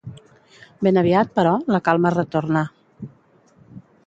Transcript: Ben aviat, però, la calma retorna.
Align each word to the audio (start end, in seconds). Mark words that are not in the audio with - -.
Ben 0.87 0.97
aviat, 1.01 1.29
però, 1.37 1.51
la 1.75 1.81
calma 1.89 2.13
retorna. 2.19 2.65